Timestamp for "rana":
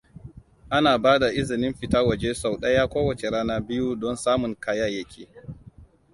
3.33-3.55